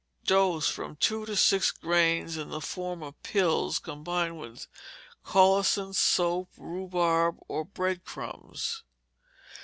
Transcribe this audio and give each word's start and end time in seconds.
Dose, 0.25 0.67
from 0.67 0.95
two 0.95 1.27
to 1.27 1.35
six 1.35 1.69
grains, 1.69 2.35
in 2.35 2.49
the 2.49 2.59
form 2.59 3.03
of 3.03 3.21
pills, 3.21 3.77
combined 3.77 4.39
with 4.39 4.65
colocynth, 5.23 5.95
soap, 5.95 6.49
rhubarb, 6.57 7.37
or 7.47 7.63
bread 7.65 8.03
crumbs. 8.03 8.81